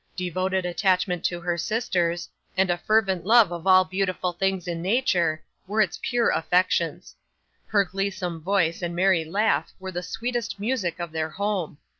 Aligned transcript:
Devoted 0.15 0.65
attachment 0.65 1.23
to 1.25 1.39
her 1.41 1.59
sisters, 1.59 2.27
and 2.57 2.71
a 2.71 2.77
fervent 2.79 3.23
love 3.23 3.51
of 3.51 3.67
all 3.67 3.85
beautiful 3.85 4.33
things 4.33 4.67
in 4.67 4.81
nature, 4.81 5.43
were 5.67 5.79
its 5.79 5.99
pure 6.01 6.31
affections. 6.31 7.15
Her 7.67 7.85
gleesome 7.85 8.41
voice 8.41 8.81
and 8.81 8.95
merry 8.95 9.23
laugh 9.25 9.71
were 9.79 9.91
the 9.91 10.01
sweetest 10.01 10.59
music 10.59 10.99
of 10.99 11.11
their 11.11 11.29
home. 11.29 11.77